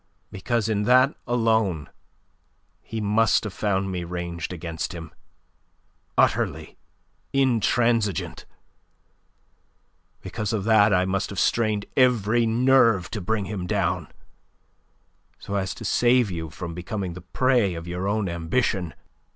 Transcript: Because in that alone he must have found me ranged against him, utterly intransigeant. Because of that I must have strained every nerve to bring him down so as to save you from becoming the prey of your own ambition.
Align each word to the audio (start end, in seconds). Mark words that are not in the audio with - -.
Because 0.31 0.67
in 0.67 0.85
that 0.85 1.13
alone 1.27 1.87
he 2.81 2.99
must 2.99 3.43
have 3.43 3.53
found 3.53 3.91
me 3.91 4.03
ranged 4.03 4.51
against 4.51 4.93
him, 4.93 5.13
utterly 6.17 6.75
intransigeant. 7.35 8.45
Because 10.23 10.53
of 10.53 10.63
that 10.63 10.91
I 10.91 11.05
must 11.05 11.29
have 11.29 11.37
strained 11.37 11.85
every 11.95 12.47
nerve 12.47 13.11
to 13.11 13.21
bring 13.21 13.45
him 13.45 13.67
down 13.67 14.07
so 15.37 15.53
as 15.53 15.71
to 15.75 15.85
save 15.85 16.31
you 16.31 16.49
from 16.49 16.73
becoming 16.73 17.13
the 17.13 17.21
prey 17.21 17.75
of 17.75 17.87
your 17.87 18.07
own 18.07 18.27
ambition. 18.27 18.95